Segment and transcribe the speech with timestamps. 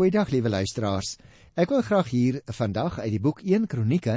[0.00, 1.18] Goeiedag liewe luisteraars.
[1.60, 4.14] Ek wil graag hier vandag uit die boek 1 Kronieke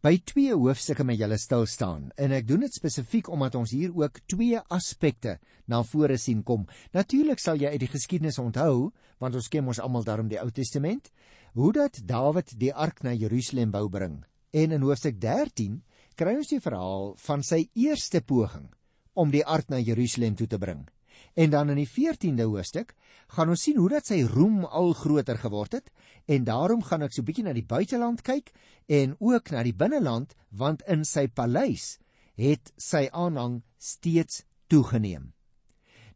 [0.00, 2.06] by twee hoofstukke met julle stil staan.
[2.16, 5.34] En ek doen dit spesifiek omdat ons hier ook twee aspekte
[5.68, 6.64] na vore sien kom.
[6.96, 10.48] Natuurlik sal jy uit die geskiedenis onthou, want ons ken ons almal daarom die Ou
[10.48, 11.12] Testament,
[11.52, 14.22] hoe dat Dawid die ark na Jerusalem wou bring.
[14.56, 15.82] En in hoofstuk 13
[16.16, 18.70] kry ons die verhaal van sy eerste poging
[19.12, 20.86] om die ark na Jerusalem toe te bring.
[21.34, 22.94] En dan in die 14de hoofstuk
[23.36, 25.90] gaan ons sien hoe dat sy roem al groter geword het
[26.24, 28.52] en daarom gaan ek so 'n bietjie na die buiteland kyk
[28.86, 31.98] en ook na die binneland want in sy paleis
[32.36, 35.32] het sy aanhang steeds toegeneem.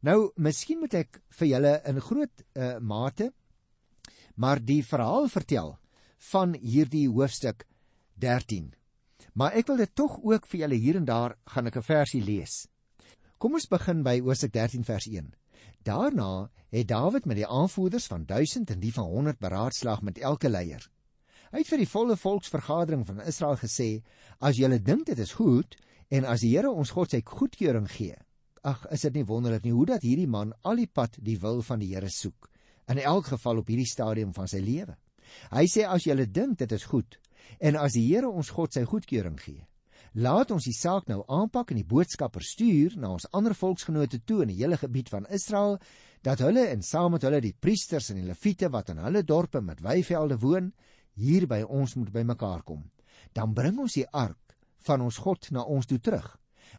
[0.00, 3.32] Nou, miskien moet ek vir julle in groot uh, mate
[4.40, 5.74] maar die verhaal vertel
[6.32, 7.66] van hierdie hoofstuk
[8.20, 8.72] 13.
[9.34, 12.22] Maar ek wil dit tog ook vir julle hier en daar gaan ek 'n versie
[12.24, 12.68] lees.
[13.40, 15.28] Kom ons begin by Hoofstuk 13 vers 1.
[15.88, 20.50] Daarna het Dawid met die aanvoerders van 1000 en die van 100 beraadslaag met elke
[20.50, 20.82] leier.
[21.48, 24.02] Hy het vir die volle volksvergadering van Israel gesê:
[24.44, 25.78] "As julle dink dit is goed
[26.10, 28.18] en as die Here ons God sy goedkeuring gee,
[28.62, 31.62] ag, is dit nie wonderlik nie hoe dat hierdie man al die pad die wil
[31.62, 32.50] van die Here soek,
[32.88, 34.98] in elk geval op hierdie stadium van sy lewe.
[35.50, 37.16] Hy sê as julle dink dit is goed
[37.58, 39.64] en as die Here ons God sy goedkeuring gee,
[40.18, 44.40] Laat ons die saak nou aanpak en die boodskapper stuur na ons ander volksgenote toe
[44.42, 45.76] in die hele gebied van Israel
[46.26, 49.60] dat hulle en saam met hulle die priesters en die leviete wat in hulle dorpe
[49.62, 50.72] met weivelde woon
[51.14, 52.82] hier by ons moet bymekaar kom.
[53.32, 56.26] Dan bring ons die ark van ons God na ons toe terug.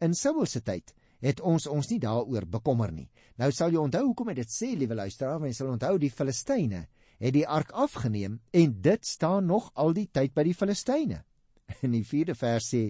[0.04, 0.92] In Saul se tyd
[1.24, 3.08] het ons ons nie daaroor bekommer nie.
[3.40, 6.12] Nou sal jy onthou hoekom ek dit sê, liewe luisteraar, want jy sal onthou die
[6.12, 6.90] Filistyne
[7.22, 11.22] het die ark afgeneem en dit staan nog al die tyd by die Filistyne.
[11.86, 12.90] In die 4de vers sê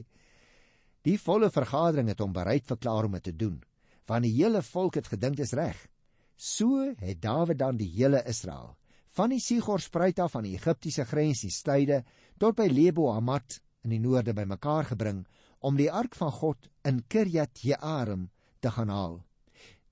[1.07, 3.57] Die volle vergadering het hom bereid verklaar om dit te doen,
[4.05, 5.77] want die hele volk het gedink dit is reg.
[6.37, 8.75] So het Dawid dan die hele Israel,
[9.09, 12.03] van die Sigorspruit af aan die Egiptiese grens die styde
[12.39, 15.25] tot by Lebo Hamat in die noorde bymekaar gebring
[15.59, 18.29] om die ark van God in Kirjat Jearim
[18.61, 19.19] te gaan haal.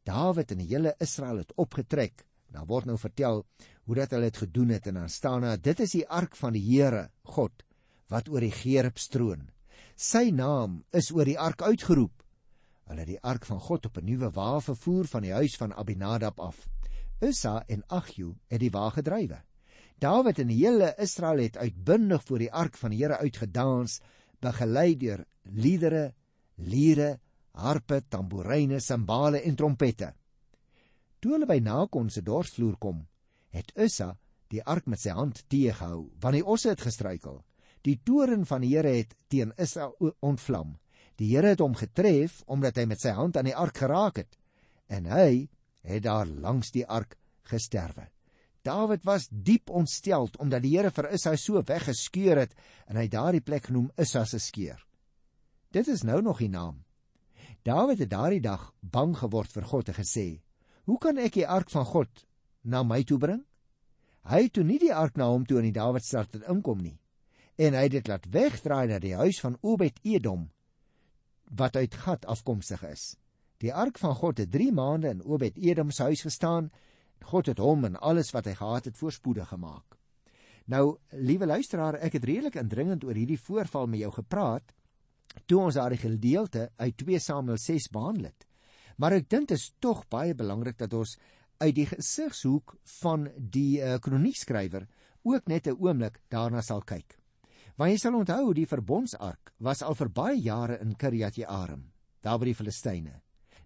[0.06, 2.24] Dawid en die hele Israel het opgetrek.
[2.54, 3.44] Nou word nou vertel
[3.86, 6.54] hoe dat hulle dit gedoen het en dan staan daar dit is die ark van
[6.54, 7.66] die Here God
[8.10, 9.50] wat oor die Gerub stroon.
[10.00, 12.22] Sy naam is oor die ark uitgeroep.
[12.88, 15.74] Hulle het die ark van God op 'n nuwe wa vervoer van die huis van
[15.74, 16.70] Abinadab af.
[17.20, 19.42] Ussa en Agju het die wa gedrywe.
[20.00, 24.00] Dawid en die hele Israel het uitbundig voor die ark van die Here uitgedans,
[24.40, 26.14] begelei deur liedere,
[26.56, 27.20] liere,
[27.52, 30.14] harpe, tamboerine, simbale en trompette.
[31.20, 33.08] Toe hulle by Nakon se dorpsvloer kom,
[33.50, 34.18] het Ussa
[34.48, 37.44] die ark met sy hand teëgehou, want die osse het gestruikel.
[37.88, 40.76] Die toren van die Here het teen Israel ontvlam.
[41.20, 44.36] Die Here het hom getref omdat hy met sy hand aan die ark geraak het
[44.90, 45.48] en hy
[45.86, 47.16] het daar langs die ark
[47.48, 48.08] gesterwe.
[48.66, 52.56] Dawid was diep ontsteld omdat die Here vir Israel so weggeskeur het
[52.88, 54.80] en hy daardie plek genoem Issa se skeur.
[55.72, 56.84] Dit is nou nog die naam.
[57.64, 60.42] Dawid het daardie dag bang geword vir God en gesê:
[60.84, 62.26] "Hoe kan ek die ark van God
[62.64, 63.46] na my toe bring?"
[64.24, 66.99] Hy het toe nie die ark na hom toe in die Dawidstad inkom nie
[67.60, 70.48] en hy het dit laat wegdraai na die huis van Obed Edom
[71.60, 73.18] wat uit Gat afkomstig is.
[73.60, 76.70] Die ark van God het 3 maande in Obed Edom se huis gestaan.
[77.26, 79.98] God het hom en alles wat hy gehad het voorspoedig gemaak.
[80.70, 84.76] Nou, liewe luisteraar, ek het redelik indringend oor hierdie voorval met jou gepraat
[85.46, 88.48] toe ons daardie gedeelte uit 2 Samuel 6 behandel het.
[88.98, 91.18] Maar ek dink dit is tog baie belangrik dat ons
[91.60, 94.88] uit die gesigshoek van die uh, kroniekskrywer
[95.28, 97.19] ook net 'n oomblik daarna sal kyk.
[97.80, 101.86] Want jy sal onthou die verbondsark was al vir baie jare in Kirjat Jearim,
[102.20, 103.22] daar by die Filistyne.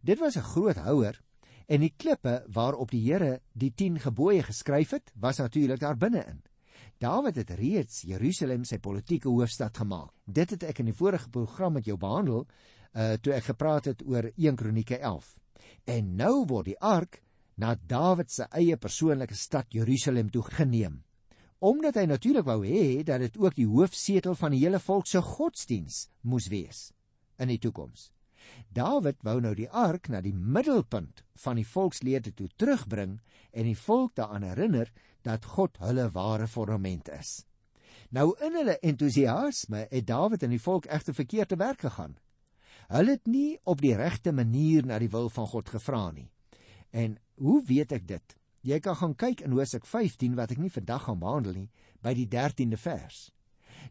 [0.05, 1.17] Dit was 'n groot houer
[1.67, 6.43] en die klippe waarop die Here die 10 gebooie geskryf het, was natuurlik daar binne-in.
[6.99, 10.13] Dawid het reeds Jerusalem sy politieke hoofstad gemaak.
[10.25, 12.47] Dit het ek in die vorige program met jou behandel,
[12.93, 15.39] uh toe ek gepraat het oor 1 Kronieke 11.
[15.85, 17.23] En nou word die ark
[17.55, 21.03] na Dawid se eie persoonlike stad Jerusalem toe geneem
[21.63, 25.21] omdat hy natuurlik wou hê dat dit ook die hoofsetel van die hele volk se
[25.23, 26.89] godsdiens moes wees
[27.39, 28.09] in die toekoms.
[28.75, 33.15] Dawid wou nou die ark na die middelpunt van die volkslede toe terugbring
[33.53, 34.91] en die volk daaraan herinner
[35.23, 37.45] dat God hulle ware fondament is.
[38.11, 42.17] Nou in hulle entoesiasme het Dawid en die volk egter verkeerd te werk gegaan.
[42.91, 46.27] Hulle het nie op die regte manier na die wil van God gevra nie.
[46.91, 48.35] En hoe weet ek dit?
[48.63, 51.69] Jy kan gaan kyk in Hosea 15 wat ek nie vandag gaan behandel nie
[52.03, 53.29] by die 13de vers.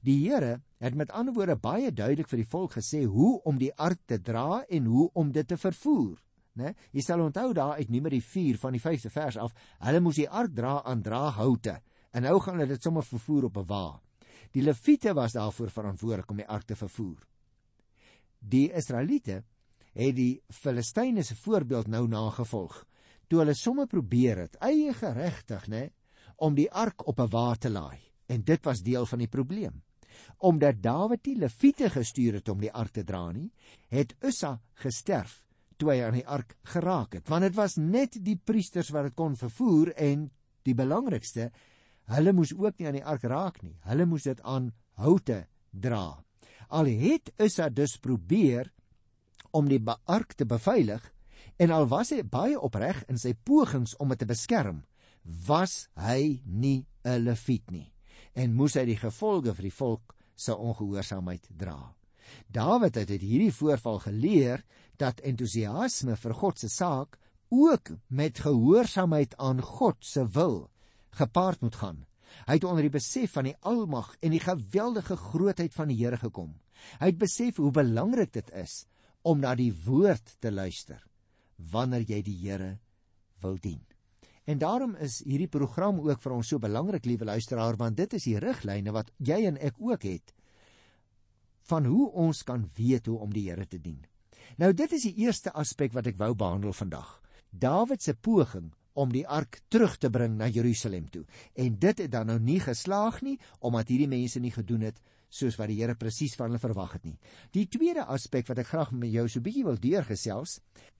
[0.00, 3.72] Die Here het met ander woorde baie duidelik vir die volk gesê hoe om die
[3.76, 6.16] ark te dra en hoe om dit te vervoer,
[6.56, 6.72] né?
[6.92, 9.52] Jy sal onthou daar uit Numeri 4 van die 5de vers af,
[9.84, 11.80] hulle moes die ark dra aan draaghoute
[12.12, 14.00] En nou gaan hulle dit sommer vervoer op 'n wa.
[14.52, 17.26] Die Lewiete was daarvoor verantwoordelik om die ark te vervoer.
[18.38, 19.44] Die Israeliete
[19.92, 22.86] het die Filistyne se voorbeeld nou nagevolg.
[23.32, 25.86] Toe hulle sommer probeer het, eie geregtig, né,
[26.44, 27.96] om die ark op 'n wa te laai.
[28.28, 29.82] En dit was deel van die probleem.
[30.36, 33.50] Omdat Dawid die Lewiete gestuur het om die ark te dra nie,
[33.88, 35.46] het Ussa gesterf
[35.76, 39.14] toe hy aan die ark geraak het, want dit was net die priesters wat dit
[39.14, 40.30] kon vervoer en
[40.62, 41.50] die belangrikste,
[42.04, 43.78] hulle moes ook nie aan die ark raak nie.
[43.80, 46.22] Hulle moes dit aan houte dra.
[46.68, 48.72] Al het Ussa dus probeer
[49.52, 51.12] om die ark te beveilig
[51.62, 54.80] en al was hy baie opreg in sy pogings om dit te beskerm,
[55.46, 57.92] was hy nie 'n leviet nie
[58.34, 61.94] en moes hy die gevolge vir die volk se ongehoorsaamheid dra.
[62.48, 64.64] Dawid het uit hierdie voorval geleer
[64.96, 67.18] dat entoesiasme vir God se saak
[67.50, 70.70] ook met gehoorsaamheid aan God se wil
[71.10, 72.06] gepaard moet gaan.
[72.46, 76.16] Hy het onder die besef van die almag en die geweldige grootheid van die Here
[76.16, 76.54] gekom.
[76.98, 78.86] Hy het besef hoe belangrik dit is
[79.22, 81.11] om na die woord te luister
[81.70, 82.78] wanneer jy die Here
[83.42, 83.80] wil dien.
[84.44, 88.26] En daarom is hierdie program ook vir ons so belangrik, liewe luisteraar, want dit is
[88.26, 90.34] die riglyne wat jy en ek ook het
[91.70, 94.00] van hoe ons kan weet hoe om die Here te dien.
[94.58, 97.20] Nou dit is die eerste aspek wat ek wou behandel vandag.
[97.50, 101.24] Dawid se poging om die ark terug te bring na Jerusalem toe.
[101.54, 105.00] En dit het dan nou nie geslaag nie omdat hierdie mense nie gedoen het
[105.32, 107.16] soos wat die Here presies van hulle verwag het nie.
[107.56, 110.58] Die tweede aspek wat ek graag met jou so bietjie wil deurgesels,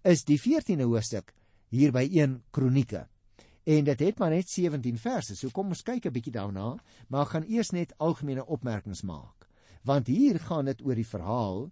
[0.08, 1.34] is die 14de hoofstuk
[1.72, 3.06] hier by 1 Kronieke.
[3.62, 5.36] En dit het maar net 17 verse.
[5.36, 6.76] So kom ons kyk 'n bietjie daarna,
[7.08, 9.48] maar gaan eers net algemene opmerkings maak.
[9.84, 11.70] Want hier gaan dit oor die verhaal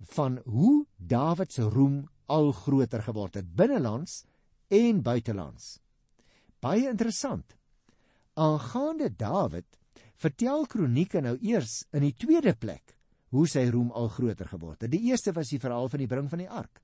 [0.00, 4.24] van hoe Dawid se roem al groter geword het binnelands
[4.68, 5.80] en buitelands.
[6.60, 7.56] Baie interessant.
[8.34, 9.79] Aangaande Dawid
[10.20, 12.96] vertel Kronieke nou eers in die tweede plek
[13.30, 14.92] hoe sy roem al groter geword het.
[14.92, 16.82] Die eerste was die verhaal van die bring van die ark.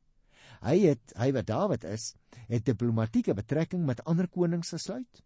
[0.63, 2.13] Hy het hy wat Dawid is,
[2.49, 5.23] het diplomatieke betrekking met ander konings gesluit,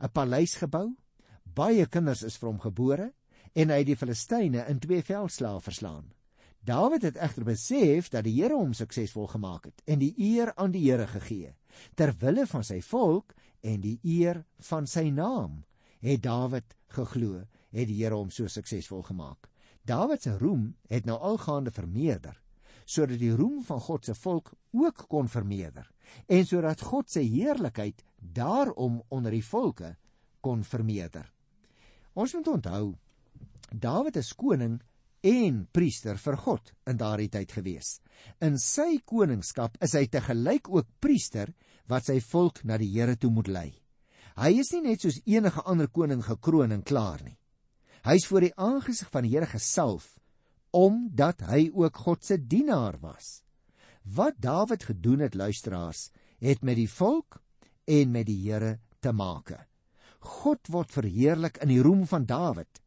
[0.00, 0.96] 'n paleis gebou,
[1.44, 3.12] baie kinders is vir hom gebore
[3.54, 6.12] en hy het die Filistyne in twee veldslae verslaan.
[6.64, 10.72] Dawid het egter besef dat die Here hom suksesvol gemaak het en die eer aan
[10.72, 11.54] die Here gegee.
[11.94, 15.64] Ter wille van sy volk en die eer van sy naam
[16.02, 19.48] het Dawid geglo, het die Here hom so suksesvol gemaak.
[19.86, 22.38] Dawid se roem het nou algaande vermeerder
[22.92, 25.86] sodat die roem van God se volk ook kon vermeerder
[26.26, 29.94] en sodat God se heerlikheid daarom onder die volke
[30.42, 31.28] kon vermeerder.
[32.12, 32.94] Ons moet onthou
[33.72, 34.80] Dawid is koning
[35.22, 38.00] en priester vir God in daardie tyd gewees.
[38.42, 41.54] In sy koningskap is hy te gelyk ook priester
[41.88, 43.70] wat sy volk na die Here toe moet lei.
[44.36, 47.36] Hy is nie net soos enige ander koning gekroon en klaar nie.
[48.02, 50.16] Hy is voor die aangesig van die Here gesalf
[50.72, 53.42] omdat hy ook God se dienaar was.
[54.08, 56.06] Wat Dawid gedoen het, luisteraars,
[56.40, 57.42] het met die volk
[57.84, 59.52] en met die Here te maak.
[60.22, 62.80] God word verheerlik in die roem van Dawid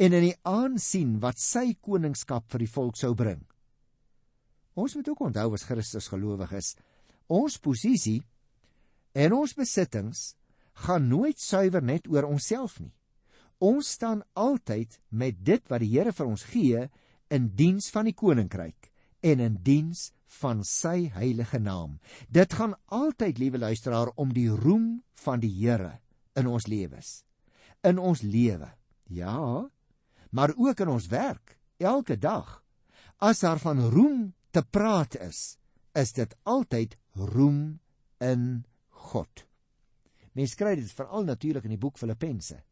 [0.00, 3.40] en in die aansien wat sy koningskap vir die volk sou bring.
[4.76, 6.74] Ons moet ook onthou as Christus gelowiges,
[7.28, 8.20] ons posisie
[9.16, 10.34] en ons besittings
[10.86, 12.94] gaan nooit suiwer net oor onsself nie.
[13.60, 16.86] Ons staan altyd met dit wat die Here vir ons gee
[17.30, 18.88] in diens van die koninkryk
[19.20, 21.98] en in diens van sy heilige naam.
[22.28, 25.98] Dit gaan altyd, liewe luisteraar, om die roem van die Here
[26.38, 27.24] in ons lewens.
[27.84, 28.70] In ons lewe.
[29.10, 29.68] Ja,
[30.30, 32.60] maar ook in ons werk, elke dag.
[33.18, 35.58] As daar van roem te praat is,
[35.92, 37.80] is dit altyd roem
[38.22, 39.49] in God.
[40.32, 42.62] Mens kry dit veral natuurlik in die boek Filippense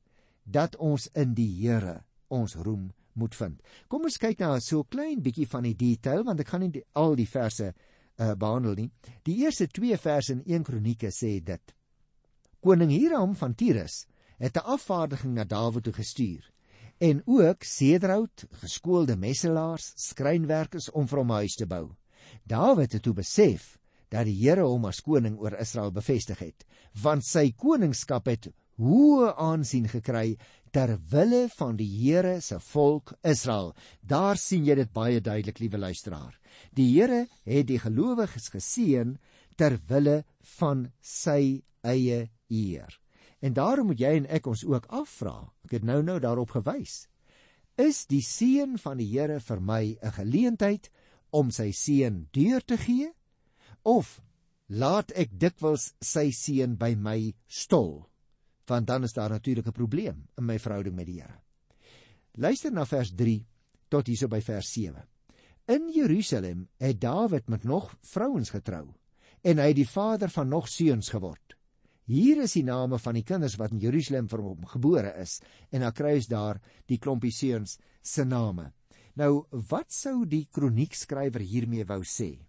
[0.44, 2.88] dat ons in die Here ons roem
[3.18, 3.62] moet vind.
[3.88, 6.70] Kom ons kyk nou so 'n klein bietjie van die detail want ek gaan nie
[6.70, 7.74] die, al die verse
[8.18, 8.90] uh, behandel nie.
[9.24, 11.74] Die eerste 2 verse in 1 Kronieke sê dit:
[12.60, 14.06] Koning Hiram van Tyrus
[14.38, 16.52] het 'n afvaardiging na Dawid toe gestuur
[16.98, 21.94] en ook sederhout, geskoolde messelaars, skrynwerkers om vir hom 'n huis te bou.
[22.44, 23.77] Dawid het toe besef
[24.12, 26.64] dat die Here hom as koning oor Israel bevestig het,
[27.02, 28.48] want sy koningskap het
[28.78, 30.36] hoë aansien gekry
[30.72, 33.74] ter wille van die Here se volk Israel.
[34.00, 36.38] Daar sien jy dit baie duidelik, liewe luisteraar.
[36.72, 39.16] Die Here het die gelowiges geseën
[39.58, 40.22] ter wille
[40.58, 42.98] van sy eie eer.
[43.40, 45.50] En daarom moet jy en ek ons ook afvra.
[45.66, 47.06] Ek het nou nou daarop gewys.
[47.78, 50.90] Is die seën van die Here vir my 'n geleentheid
[51.30, 53.12] om sy seën deur te gee
[53.88, 54.18] of
[54.68, 57.18] laat ek dikwels sy seën by my
[57.48, 58.08] stol
[58.68, 61.40] want dan is daar natuurlik 'n probleem in my verhouding met die Here.
[62.34, 63.46] Luister na vers 3
[63.88, 65.02] tot hierso by vers 7.
[65.66, 68.94] In Jerusalem het Dawid met nog vrouens getrou
[69.42, 71.56] en hy het die vader van nog seuns geword.
[72.04, 75.40] Hier is die name van die kinders wat in Jerusalem vir hom gebore is
[75.70, 78.72] en dan kry ons daar die klompie seuns se name.
[79.14, 82.47] Nou, wat sou die kroniekskrywer hiermee wou sê?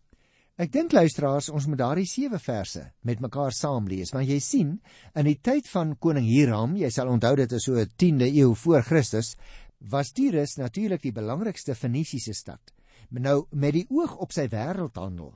[0.60, 4.74] Ek dink luisteraars, ons moet daardie 7 verse met mekaar saam lees, want jy sien,
[5.16, 8.51] in die tyd van koning Hiram, jy sal onthou dit is so 'n 10de eeu
[8.54, 9.38] voor Christus,
[9.80, 12.74] was Tyrus natuurlik die belangrikste Fenisiese stad.
[13.10, 15.32] Maar nou met die oog op sy wêreldhandel,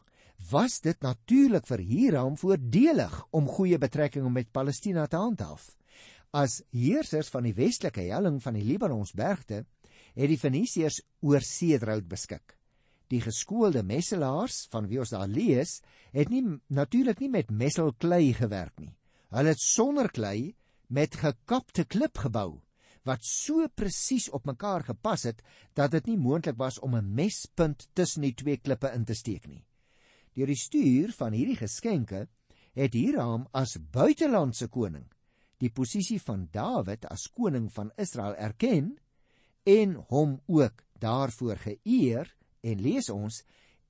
[0.51, 5.77] was dit natuurlik vir Hiram voordelig om goeie betrekkinge met Palestina te handhaaf.
[6.33, 9.65] As heersers van die westelike helling van die Libanonsbergte,
[10.15, 12.57] het die Fenisiërs oor seedraut beskik
[13.13, 15.79] die geskoolde messelaars van wie ons daar lees,
[16.13, 16.43] het nie
[16.73, 18.93] natuurlik nie met messelklei gewerk nie.
[19.33, 20.53] Hulle het sonder klei
[20.93, 22.61] met gekapte klip gebou
[23.03, 25.41] wat so presies op mekaar gepas het
[25.75, 29.47] dat dit nie moontlik was om 'n mespunt tussen die twee klippe in te steek
[29.47, 29.65] nie.
[30.33, 32.27] Deur die stuur van hierdie geskenke
[32.73, 35.05] het Hiram as buitelandse koning
[35.63, 38.97] die posisie van Dawid as koning van Israel erken
[39.63, 43.41] en hom ook daarvoor geëer en lees ons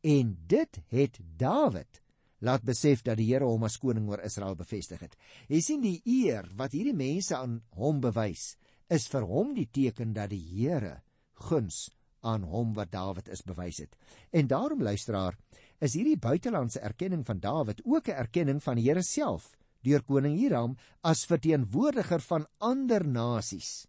[0.04, 2.02] en dit het Dawid
[2.44, 5.16] laat besef dat die Here hom as koning oor Israel bevestig het.
[5.48, 8.54] Jy sien die eer wat hierdie mense aan hom bewys
[8.92, 10.98] is vir hom die teken dat die Here
[11.48, 11.88] guns
[12.24, 13.96] aan hom wat Dawid is bewys het.
[14.32, 15.36] En daarom luisteraar,
[15.84, 20.38] is hierdie buitelandse erkenning van Dawid ook 'n erkenning van die Here self deur koning
[20.38, 23.88] Hiram as verteenwoordiger van ander nasies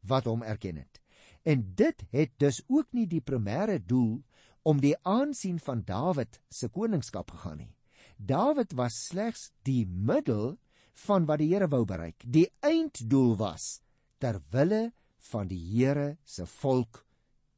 [0.00, 1.01] wat hom erken het.
[1.42, 4.22] En dit het dus ook nie die primêre doel
[4.62, 7.72] om die aansien van Dawid se koningskap gegaan nie.
[8.16, 10.58] Dawid was slegs die middel
[11.06, 12.22] van wat die Here wou bereik.
[12.22, 13.80] Die einddoel was
[14.22, 14.92] ter wille
[15.32, 17.02] van die Here se volk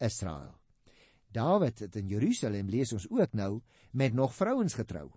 [0.01, 0.55] Israel.
[1.35, 3.61] Dawid het in Jerusalem lees ons ook nou
[3.93, 5.11] met nog vrouens getrou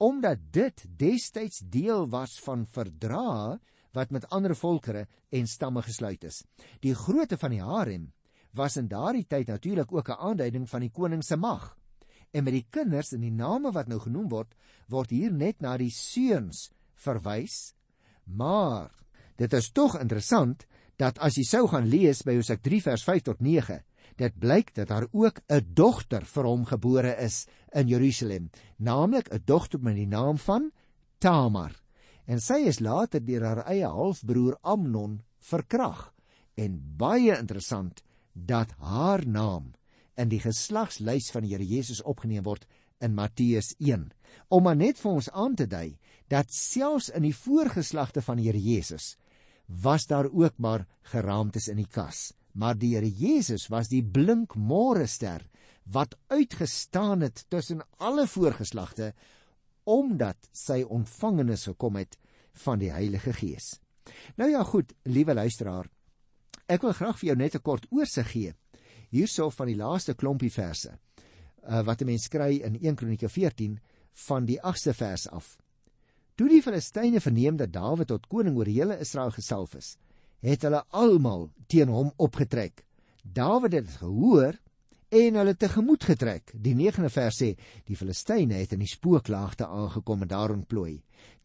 [0.00, 3.58] omdat dit destyds deel was van verdrae
[3.92, 6.42] wat met ander volkere en stamme gesluit is.
[6.80, 8.10] Die grootte van die harem
[8.56, 11.76] was in daardie tyd natuurlik ook 'n aanduiding van die koning se mag.
[12.30, 14.54] En met die kinders en die name wat nou genoem word,
[14.88, 17.74] word hier net na die seuns verwys.
[18.24, 18.90] Maar
[19.36, 20.66] dit is tog interessant
[20.96, 23.80] dat as jy sou gaan lees by Hosea 3 vers 5 tot 9,
[24.16, 29.42] dit blyk dat daar ook 'n dogter vir hom gebore is in Jerusalem, naamlik 'n
[29.44, 30.70] dogter met die naam van
[31.18, 31.79] Tamar
[32.30, 35.18] en sy is later deur haar eie halfbroer Amnon
[35.50, 36.10] verkrag.
[36.54, 39.72] En baie interessant dat haar naam
[40.20, 42.66] in die geslagslys van die Here Jesus opgeneem word
[43.02, 44.10] in Matteus 1.
[44.52, 45.96] Om maar net vir ons aan te dui
[46.30, 49.16] dat selfs in die voorgeslagte van die Here Jesus
[49.66, 54.54] was daar ook maar geraamtes in die kas, maar die Here Jesus was die blink
[54.54, 55.42] môre ster
[55.90, 59.14] wat uitgestaan het tussen alle voorgeslagte
[59.90, 62.19] omdat sy ontvangenis gekom het
[62.52, 63.80] van die Heilige Gees.
[64.36, 65.88] Nou ja goed, liewe luisteraar,
[66.66, 68.54] ek wil graag vir jou net 'n kort oorsig gee
[69.10, 73.80] hierso van die laaste klompie verse uh, wat 'n mens kry in 1 Kronieke 14
[74.26, 75.58] van die 8ste vers af.
[76.34, 79.96] Toe die Filistyne verneem dat Dawid tot koning oor hele Israel gesalf is,
[80.40, 82.84] het hulle almal teen hom opgetrek.
[83.22, 84.56] Dawid het gehoor
[85.10, 86.52] en hulle tegemoet getrek.
[86.54, 87.50] Die 9de vers sê:
[87.86, 91.00] Die Filistyne het in die spooklaagte aangekom en daar ontplooi.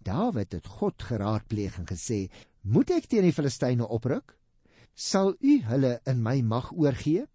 [0.05, 2.29] Dawid het God geraadpleeg en gesê:
[2.62, 4.38] "Moet ek teen die Filistyne opruk?
[4.93, 7.25] Sal U hulle in my mag oorgee?"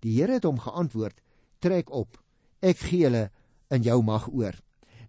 [0.00, 1.22] Die Here het hom geantwoord:
[1.58, 2.20] "Trek op.
[2.60, 3.30] Ek gee hulle
[3.70, 4.54] in jou mag oor."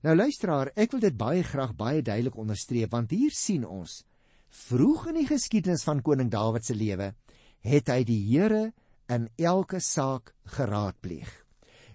[0.02, 4.04] Nou luisteraar, ek wil dit baie graag baie duidelik onderstreep want hier sien ons
[4.50, 7.14] vroeg in die geskiedenis van koning Dawid se lewe
[7.62, 8.72] het hy die Here
[9.12, 11.30] in elke saak geraadpleeg.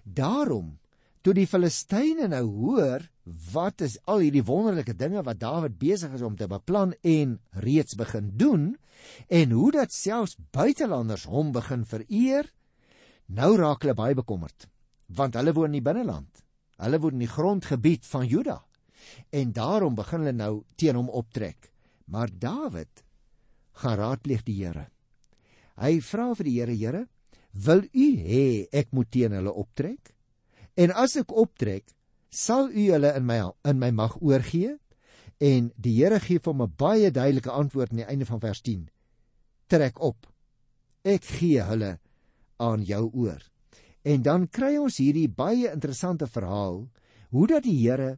[0.03, 0.77] Daarom
[1.25, 3.03] toe die Filistyne nou hoor
[3.51, 7.97] wat is al hierdie wonderlike dinge wat Dawid besig is om te beplan en reeds
[7.99, 8.69] begin doen
[9.27, 12.47] en hoe dat selfs buitelanders hom begin vereer,
[13.27, 14.69] nou raak hulle baie bekommerd
[15.07, 16.43] want hulle woon in die binneland.
[16.77, 18.57] Hulle woon in die grondgebied van Juda.
[19.31, 21.71] En daarom begin hulle nou teen hom optrek.
[22.11, 23.03] Maar Dawid
[23.81, 24.87] gaan raadpleeg die Here.
[25.77, 27.03] Hy vra vir die Here, Here,
[27.53, 30.13] wil U hê ek moet teen hulle optrek?
[30.77, 31.85] En as ek optrek,
[32.29, 34.77] sal U hulle in my in my mag oorgee?
[35.39, 38.61] En die Here gee vir hom 'n baie duidelike antwoord aan die einde van vers
[38.61, 38.89] 10.
[39.67, 40.27] Trek op.
[41.03, 41.99] Ek gee hulle
[42.57, 43.41] aan jou oor.
[44.03, 46.87] En dan kry ons hierdie baie interessante verhaal
[47.29, 48.17] hoe dat die Here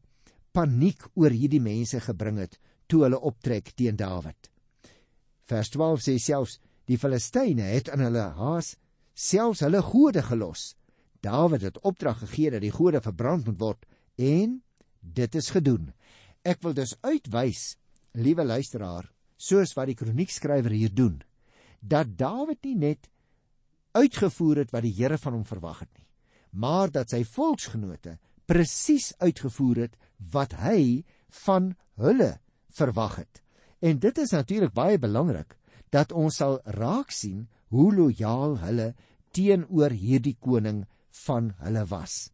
[0.51, 4.49] paniek oor hierdie mense gebring het toe hulle optrek teen Dawid.
[5.49, 6.59] Vers 12 sê selfs
[6.89, 8.74] die Filistyne het aan hulle haas
[9.13, 10.74] selfs hulle gode gelos.
[11.22, 13.86] Dawid het opdrag gegee dat die gode verbrand moet word
[14.17, 14.60] en
[15.00, 15.91] dit is gedoen.
[16.48, 17.75] Ek wil dus uitwys,
[18.15, 21.19] liewe luisteraar, soos wat die kroniekskrywer hier doen,
[21.79, 23.10] dat Dawid nie net
[23.96, 26.08] uitgevoer het wat die Here van hom verwag het nie,
[26.51, 28.17] maar dat sy volksgenote
[28.50, 30.00] presies uitgevoer het
[30.34, 31.03] wat hy
[31.46, 32.34] van hulle
[32.74, 33.43] verwag het.
[33.79, 35.58] En dit is natuurlik baie belangrik
[35.89, 38.93] dat ons sal raak sien hoe lojaal hulle
[39.31, 40.86] teenoor hierdie koning
[41.25, 42.29] van hulle was.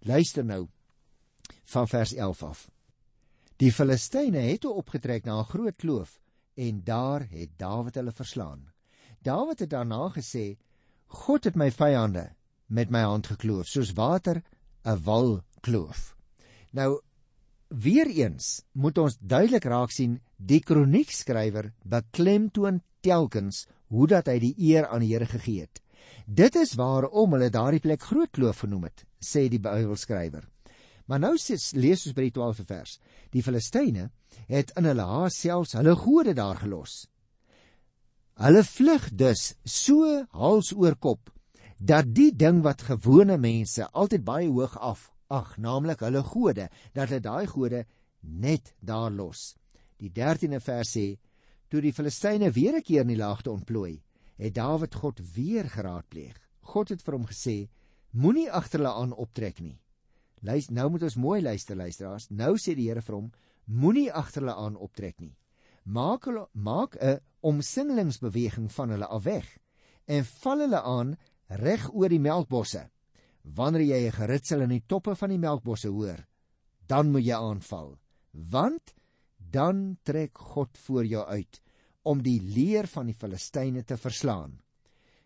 [0.00, 0.68] Luister nou
[1.70, 2.68] van vers 11 af.
[3.60, 6.18] Die Filistyne het toe opgetrek na 'n groot kloof
[6.54, 8.72] en daar het Dawid hulle verslaan.
[9.22, 10.56] Dawid het daarna gesê:
[11.06, 12.30] God het my vyande
[12.66, 14.42] met my hand gekloof soos water
[14.84, 16.16] 'n wal kloof.
[16.70, 17.00] Nou
[17.70, 24.54] weer eens moet ons duidelik raak sien die kroniekskrywer beklemtoon telkens hoe dat hy die
[24.70, 25.80] eer aan die Here gegee het.
[26.26, 30.46] Dit is waarom hulle daardie plek groot kloof genoem het, sê die Bybelskrywer.
[31.06, 32.98] Maar nou sies, lees ons by die 12de vers.
[33.34, 34.10] Die Filistyne
[34.50, 37.06] het in hulle haas selfs hulle gode daar gelos.
[38.40, 41.30] Hulle vlug dus so hals oor kop
[41.80, 47.08] dat die ding wat gewone mense altyd baie hoog af ag, naamlik hulle gode, dat
[47.08, 47.84] hulle daai gode
[48.20, 49.54] net daar los.
[50.00, 51.06] Die 13de vers sê:
[51.70, 54.02] Toe die Filistyne weer 'n keer in die laagte ontplooi,
[54.36, 56.36] het Dawid God weer geraadpleeg.
[56.60, 57.68] God het vir hom gesê:
[58.10, 59.78] Moenie agter hulle aan optrek nie.
[60.42, 62.30] Luister, nou moet ons mooi luister, luisteraars.
[62.30, 63.30] Nou sê die Here vir hom:
[63.66, 65.36] Moenie agter hulle aan optrek nie.
[65.84, 69.58] Maak hulle maak 'n omsingelingsbeweging van hulle af weg
[70.06, 71.16] en val hulle aan
[71.48, 72.88] reg oor die melkbosse.
[73.42, 76.26] Wanneer jy 'n geritsel in die toppe van die melkbosse hoor,
[76.86, 77.98] dan moet jy aanval,
[78.32, 78.94] want
[79.36, 81.60] dan trek God voor jou uit
[82.02, 84.60] om die leer van die Filistyne te verslaan.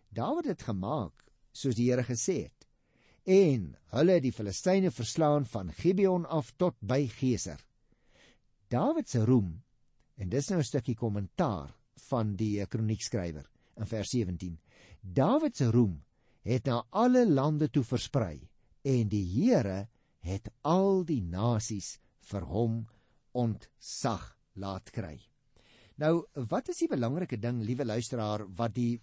[0.09, 2.65] Dawid het gemaak soos die Here gesê het
[3.25, 7.57] en hulle het die Filistyne verslaan van Gibeon af tot by Geser.
[8.69, 9.63] Dawid se roem
[10.17, 11.73] en dis nou 'n stukkie kommentaar
[12.09, 14.59] van die kroniekskrywer in vers 17.
[15.01, 16.04] Dawid se roem
[16.45, 18.37] het na alle lande toe versprei
[18.85, 19.87] en die Here
[20.25, 21.95] het al die nasies
[22.29, 22.83] vir hom
[23.35, 24.27] ontsag
[24.61, 25.17] laat kry.
[26.01, 28.99] Nou, wat is die belangrike ding, liewe luisteraar, wat die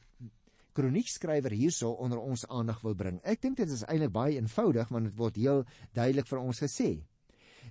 [0.76, 3.18] kroniekskrywer hierso onder ons aandag wil bring?
[3.24, 5.64] Ek dink dit is eintlik baie eenvoudig, want dit word heel
[5.96, 6.90] duidelik vir ons gesê.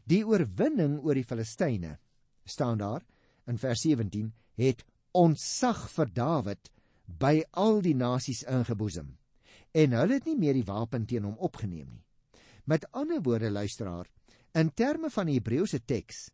[0.09, 1.97] Die oorwinning oor die Filistyne
[2.45, 3.05] staan daar
[3.49, 4.31] in vers 17
[4.61, 4.83] het
[5.17, 6.71] ontsag vir Dawid
[7.21, 9.11] by al die nasies ingeboesem
[9.71, 12.03] en hulle het nie meer die wapen teen hom opgeneem nie.
[12.67, 14.09] Met ander woorde luisteraar,
[14.53, 16.29] in terme van die Hebreëse teks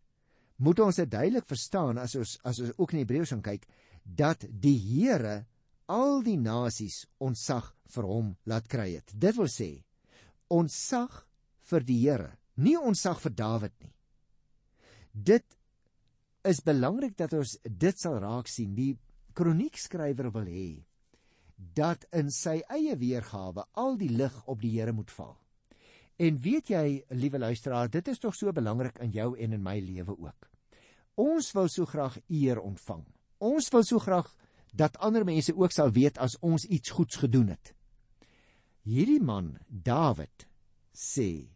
[0.58, 3.67] moet ons dit duidelik verstaan as ons as ons ook in Hebreëus gaan kyk
[4.02, 5.45] dat die Here
[5.88, 9.13] al die nasies ontsag vir hom laat kry het.
[9.13, 9.69] Dit wil sê
[10.50, 11.23] ontsag
[11.69, 13.93] vir die Here, nie ontsag vir Dawid nie.
[15.13, 15.58] Dit
[16.47, 18.73] is belangrik dat ons dit sal raak sien.
[18.76, 18.95] Die
[19.38, 20.69] kroniekskrywer wil hê
[21.58, 25.36] dat in sy eie weergawe al die lig op die Here moet val.
[26.17, 29.78] En weet jy, liewe luisteraar, dit is tog so belangrik in jou en in my
[29.82, 30.50] lewe ook.
[31.17, 33.04] Ons wil so graag eer ontvang.
[33.41, 34.30] Ons wil so graag
[34.74, 37.74] dat ander mense ook sal weet as ons iets goeds gedoen het.
[38.88, 40.48] Hierdie man, Dawid,
[40.93, 41.48] sê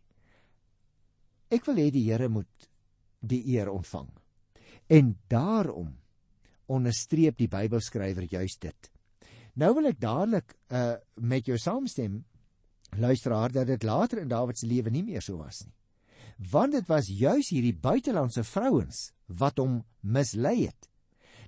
[1.52, 2.70] ek wil hê die Here moet
[3.20, 4.10] die eer ontvang.
[4.90, 5.94] En daarom
[6.72, 8.92] onderstreep die Bybelskrywer juis dit.
[9.60, 12.22] Nou wil ek dadelik uh met jou saamstem
[12.98, 15.76] luisteraar dat dit later in Dawid se lewe nie meer so was nie.
[16.52, 20.90] Want dit was juis hierdie buitelandse vrouens wat hom mislei het.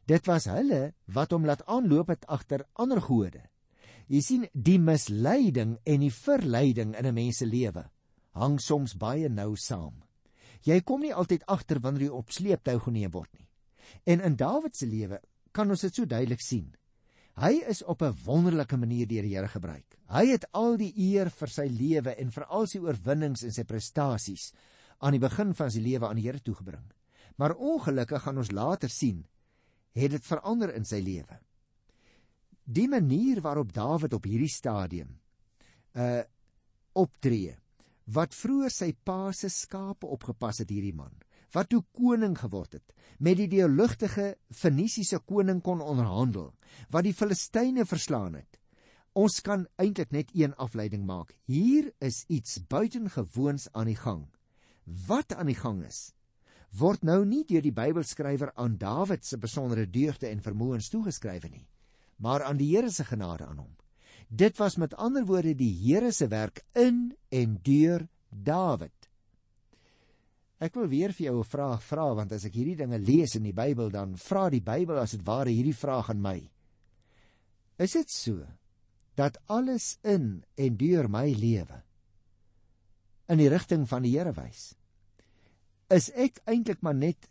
[0.05, 3.41] Dit was hulle wat hom laat aanloop het agter ander gode.
[4.07, 7.89] Jy sien die misleiding en die verleiding in 'n mens se lewe
[8.33, 10.01] hang soms baie nou saam.
[10.65, 13.47] Jy kom nie altyd agter wanneer jy op sleeptou geneem word nie.
[14.05, 15.19] En in Dawid se lewe
[15.51, 16.71] kan ons dit so duidelik sien.
[17.33, 19.97] Hy is op 'n wonderlike manier deur die Here gebruik.
[20.07, 23.63] Hy het al die eer vir sy lewe en vir al sy oorwinnings en sy
[23.63, 24.53] prestasies
[24.99, 26.91] aan die begin van sy lewe aan die Here toegebring.
[27.37, 29.25] Maar ongelukkig gaan ons later sien
[29.93, 31.39] het dit verander in sy lewe.
[32.63, 35.19] Die manier waarop Dawid op hierdie stadium
[35.95, 36.23] uh
[36.93, 37.55] optree
[38.13, 41.13] wat vroeër sy pa se skape opgepas het hierdie man
[41.53, 46.51] wat toe koning geword het met die deurlugtige Fenisiese koning kon onderhandel
[46.89, 48.59] wat die Filistyne verslaan het
[49.13, 54.27] ons kan eintlik net een afleiding maak hier is iets buitengewoons aan die gang
[55.07, 56.09] wat aan die gang is
[56.73, 61.67] word nou nie deur die Bybelskrywer aan Dawid se besondere deugde en vermoëns toegeskryf nie,
[62.17, 63.75] maar aan die Here se genade aan hom.
[64.29, 69.02] Dit was met ander woorde die Here se werk in en deur Dawid.
[70.63, 73.43] Ek wil weer vir jou 'n vraag vra want as ek hierdie dinge lees in
[73.43, 76.39] die Bybel dan vra die Bybel as dit ware hierdie vraag aan my.
[77.77, 78.45] Is dit so
[79.15, 81.83] dat alles in en deur my lewe
[83.27, 84.73] in die rigting van die Here wys?
[85.93, 87.27] is ek eintlik maar net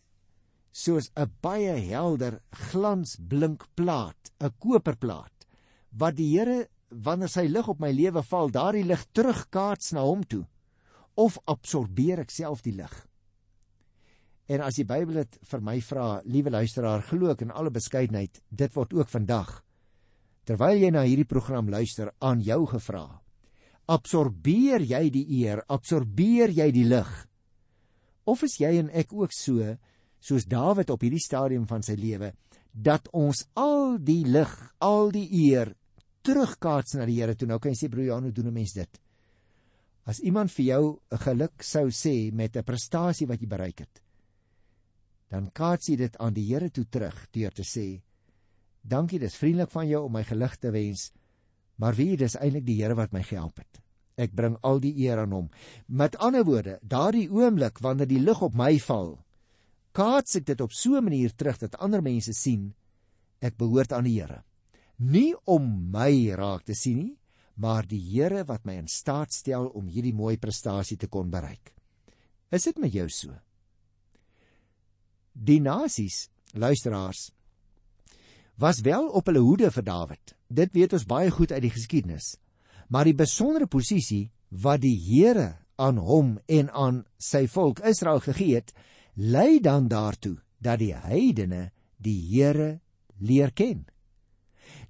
[0.73, 2.41] soos 'n baie helder
[2.71, 5.47] glansblink plaat, 'n koperplaat
[5.99, 10.25] wat die Here wanneer sy lig op my lewe val, daardie lig terugkaats na hom
[10.25, 10.47] toe
[11.17, 13.09] of absorbeer ek self die lig?
[14.49, 18.43] En as die Bybel dit vir my vra, liewe luisteraar, glo ek in alle beskeidenheid,
[18.51, 19.61] dit word ook vandag
[20.43, 23.05] terwyl jy na hierdie program luister aan jou gevra.
[23.87, 27.11] Absorbeer jy die eer, absorbeer jy die lig?
[28.27, 29.77] Of is jy en ek ook so
[30.23, 32.33] soos Dawid op hierdie stadium van sy lewe
[32.73, 34.51] dat ons al die lig,
[34.83, 35.75] al die eer
[36.25, 37.49] terugkaats na die Here toe.
[37.51, 39.01] Nou kan jy sê broer Jan, hoe doen 'n mens dit?
[40.07, 44.02] As iemand vir jou 'n geluk sou sê met 'n prestasie wat jy bereik het,
[45.33, 48.03] dan kaats jy dit aan die Here toe terug deur te sê:
[48.83, 51.13] "Dankie, dis vriendelik van jou om my geluk te wens,
[51.77, 53.81] maar wie, dis eintlik die Here wat my gehelp het."
[54.21, 55.49] Ek bring al die eer aan hom.
[55.89, 59.17] Met ander woorde, daardie oomblik wanneer die lig op my val,
[59.93, 62.75] kaats ek dit op so 'n manier terug dat ander mense sien
[63.41, 64.45] ek behoort aan die Here.
[64.99, 67.19] Nie om my raak te sien nie,
[67.57, 71.75] maar die Here wat my in staat stel om hierdie mooi prestasie te kon bereik.
[72.51, 73.33] Is dit met jou so?
[75.33, 77.31] Die nasies, luisteraars,
[78.57, 80.37] was wel op hulle hoede vir Dawid.
[80.49, 82.37] Dit weet ons baie goed uit die geskiedenis
[82.93, 84.29] maar die besondere posisie
[84.63, 88.75] wat die Here aan hom en aan sy volk Israel gegee het,
[89.17, 92.83] lei dan daartoe dat die heidene die Here
[93.19, 93.87] leer ken.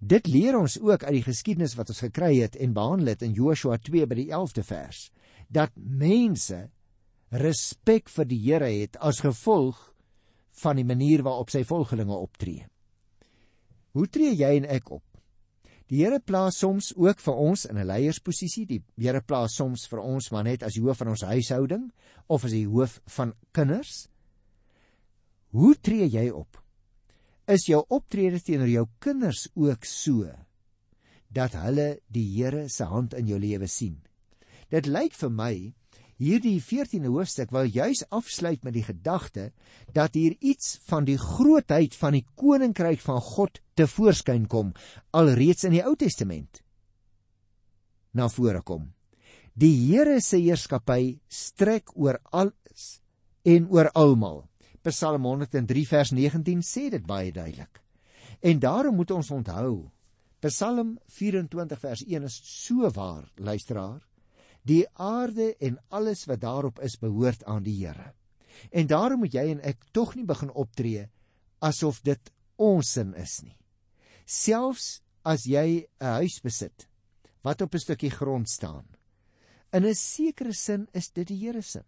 [0.02, 3.36] Dit leer ons ook uit die geskiedenis wat ons gekry het en behandel het in
[3.38, 5.06] Joshua 2 by die 11de vers,
[5.46, 6.64] dat mense
[7.30, 9.91] respek vir die Here het as gevolg
[10.62, 12.66] van die manier waarop sy volgelinge optree.
[13.92, 15.04] Hoe tree jy en ek op?
[15.92, 18.64] Die Here plaas soms ook vir ons in 'n leiersposisie.
[18.66, 21.92] Die Here plaas soms vir ons maar net as die hoof van ons huishouding
[22.28, 24.08] of as die hoof van kinders.
[25.50, 26.62] Hoe tree jy op?
[27.46, 30.32] Is jou optrede teenoor jou kinders ook so
[31.28, 34.00] dat hulle die Here se hand in jou lewe sien?
[34.70, 35.74] Dit lyk vir my
[36.20, 39.50] Hierdie 14de hoofstuk wou juis afsluit met die gedagte
[39.94, 44.74] dat hier iets van die grootheid van die koninkryk van God te voorskyn kom
[45.10, 46.60] alreeds in die Ou Testament.
[48.12, 48.92] Na vore kom.
[49.54, 53.00] Die Here se heerskappy strek oor alles
[53.44, 54.44] en oor almal.
[54.82, 57.80] Psalm 103 vers 19 sê dit baie duidelik.
[58.42, 59.90] En daarom moet ons onthou
[60.42, 64.00] Psalm 24 vers 1 is so waar, luisteraar.
[64.68, 68.12] Die aarde en alles wat daarop is behoort aan die Here.
[68.70, 71.08] En daarom moet jy en ek tog nie begin optree
[71.62, 73.56] asof dit ons sin is nie.
[74.26, 76.88] Selfs as jy 'n huis besit
[77.42, 78.86] wat op 'n stukkie grond staan.
[79.72, 81.82] In 'n sekere sin is dit die Here se.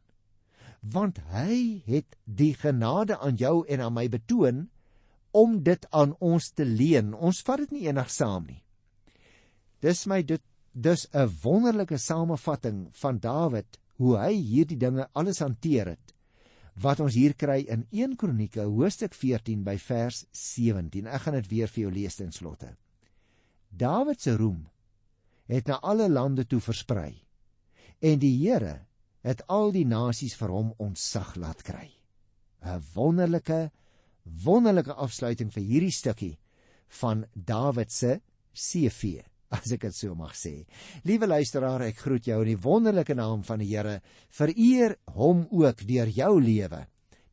[0.81, 4.71] Want hy het die genade aan jou en aan my betoon
[5.33, 7.15] om dit aan ons te leen.
[7.15, 8.63] Ons vat dit nie enigsaam nie.
[9.81, 10.43] Dis my dit
[10.75, 16.15] dus 'n wonderlike samevatting van Dawid hoe hy hierdie dinge alles hanteer het
[16.75, 21.07] wat ons hier kry in 1 Kronieke hoofstuk 14 by vers 17.
[21.07, 22.77] Ek gaan dit weer vir jou lees ten slotte.
[23.71, 24.67] Dawid se roem
[25.47, 27.23] het na alle lande toe versprei
[28.01, 28.87] en die Here
[29.23, 31.91] het al die nasies vir hom ontsag laat kry.
[32.65, 33.71] 'n Wonderlike
[34.25, 36.39] wonderlike afsluiting vir hierdie stukkie
[36.89, 38.21] van Dawid se
[38.53, 39.23] CV
[39.63, 40.65] as ek dit so mag sê.
[41.09, 44.01] Liewe luisteraar, ek groet jou in die wonderlike naam van die Here.
[44.35, 46.85] Vereer hom ook deur jou lewe.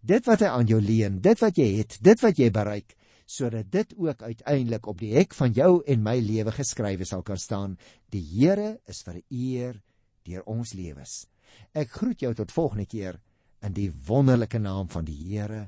[0.01, 2.95] Dit wat hy aan jou leen, dit wat jy het, dit wat jy bereik,
[3.29, 7.39] sodat dit ook uiteindelik op die hek van jou en my lewe geskrywe sal kan
[7.39, 7.77] staan.
[8.11, 9.77] Die Here is vereer
[10.25, 11.25] deur ons lewens.
[11.73, 13.19] Ek groet jou tot volgende keer
[13.61, 15.67] in die wonderlike naam van die Here,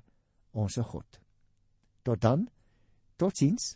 [0.53, 1.19] ons God.
[2.03, 2.47] Tot dan.
[3.17, 3.75] Totsiens.